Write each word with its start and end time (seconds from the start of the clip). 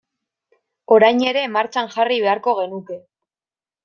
Orain 0.95 1.19
ere 1.31 1.43
martxan 1.57 1.91
jarri 1.97 2.17
beharko 2.23 2.55
genuke. 2.61 2.99